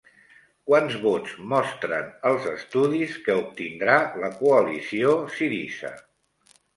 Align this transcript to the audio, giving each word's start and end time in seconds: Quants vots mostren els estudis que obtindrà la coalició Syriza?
Quants 0.69 0.93
vots 1.01 1.33
mostren 1.49 2.07
els 2.29 2.47
estudis 2.51 3.13
que 3.27 3.35
obtindrà 3.41 3.99
la 4.23 4.31
coalició 4.39 5.13
Syriza? 5.35 5.93